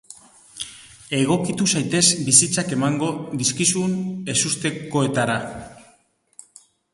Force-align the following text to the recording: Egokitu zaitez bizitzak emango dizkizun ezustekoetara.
Egokitu 1.17 1.67
zaitez 1.73 2.01
bizitzak 2.29 2.73
emango 2.77 3.11
dizkizun 3.43 3.93
ezustekoetara. 4.35 5.37